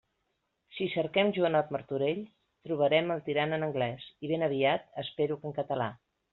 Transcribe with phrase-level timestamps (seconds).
[0.77, 2.23] Si cerquem “Joanot Martorell”
[2.69, 5.91] trobaren el Tirant en anglès, i ben aviat, espero que en català.